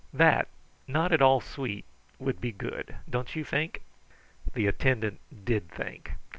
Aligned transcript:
That, 0.13 0.47
not 0.87 1.11
at 1.11 1.21
all 1.21 1.39
sweet, 1.41 1.85
would 2.17 2.41
be 2.41 2.51
good; 2.51 2.95
don't 3.07 3.35
you 3.35 3.43
think?" 3.43 3.83
The 4.53 4.65
attendant 4.65 5.19
did 5.45 5.69
think. 5.69 6.13